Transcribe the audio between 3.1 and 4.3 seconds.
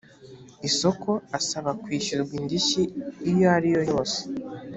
iyo ariyo yose